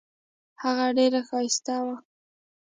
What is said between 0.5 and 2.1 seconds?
هغه ډیره ښایسته وه.